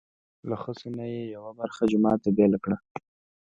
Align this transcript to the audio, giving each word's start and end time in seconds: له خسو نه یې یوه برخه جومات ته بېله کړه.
له 0.49 0.55
خسو 0.61 0.87
نه 0.97 1.05
یې 1.13 1.23
یوه 1.35 1.51
برخه 1.59 1.81
جومات 1.91 2.19
ته 2.23 2.29
بېله 2.37 2.57
کړه. 2.63 2.77